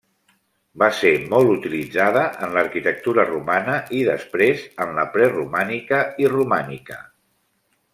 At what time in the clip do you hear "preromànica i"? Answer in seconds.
5.15-6.31